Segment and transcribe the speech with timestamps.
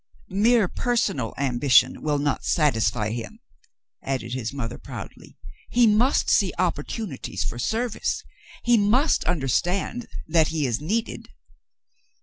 [0.31, 3.39] "Mere personal ambition will not satisfy him,"
[4.01, 5.37] added his mother, proudly.
[5.69, 8.23] "He must see opportunities for service.
[8.63, 11.29] He must understand that he is needed."